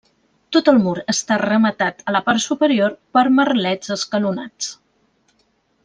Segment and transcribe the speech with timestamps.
[0.55, 4.73] Tot el mur està rematat a la part superior per merlets escalonats.